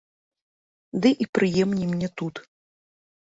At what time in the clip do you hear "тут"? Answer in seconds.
2.21-2.35